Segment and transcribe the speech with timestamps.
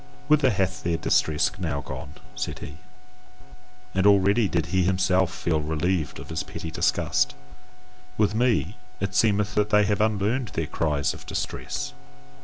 [0.27, 2.77] "Whither hath their distress now gone?" said he,
[3.93, 7.35] and already did he himself feel relieved of his petty disgust
[8.17, 11.93] "with me, it seemeth that they have unlearned their cries of distress!